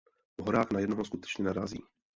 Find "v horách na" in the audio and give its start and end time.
0.37-0.79